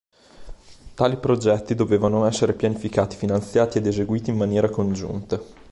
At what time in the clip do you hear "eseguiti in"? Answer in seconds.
3.85-4.37